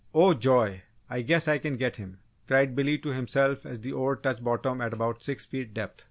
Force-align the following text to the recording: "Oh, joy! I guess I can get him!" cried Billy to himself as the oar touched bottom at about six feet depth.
"Oh, 0.15 0.33
joy! 0.33 0.81
I 1.11 1.21
guess 1.21 1.47
I 1.47 1.59
can 1.59 1.77
get 1.77 1.97
him!" 1.97 2.17
cried 2.47 2.75
Billy 2.75 2.97
to 2.97 3.09
himself 3.09 3.67
as 3.67 3.81
the 3.81 3.91
oar 3.93 4.15
touched 4.15 4.43
bottom 4.43 4.81
at 4.81 4.93
about 4.93 5.21
six 5.21 5.45
feet 5.45 5.75
depth. 5.75 5.99